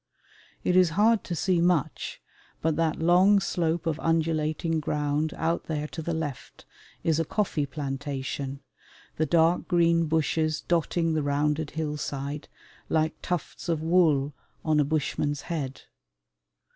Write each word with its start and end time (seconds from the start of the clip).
It 0.63 0.75
is 0.75 0.89
hard 0.97 1.23
to 1.25 1.35
see 1.35 1.61
much, 1.61 2.23
but 2.59 2.75
that 2.75 2.97
long 2.97 3.39
slope 3.39 3.85
of 3.85 3.99
undulating 3.99 4.79
ground 4.79 5.31
out 5.37 5.65
there 5.65 5.85
to 5.89 6.01
the 6.01 6.15
left 6.15 6.65
is 7.03 7.19
a 7.19 7.23
coffee 7.23 7.67
plantation, 7.67 8.61
the 9.17 9.27
dark 9.27 9.67
green 9.67 10.07
bushes 10.07 10.61
dotting 10.61 11.13
the 11.13 11.21
rounded 11.21 11.69
hillside 11.77 12.47
like 12.89 13.13
tufts 13.21 13.69
of 13.69 13.83
wool 13.83 14.33
on 14.65 14.79
a 14.79 14.83
Bushman's 14.83 15.41
head. 15.41 15.83